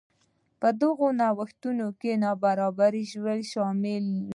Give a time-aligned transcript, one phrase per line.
[0.59, 3.03] په دغو نوښتونو کې نابرابري
[3.51, 4.27] شامل وو.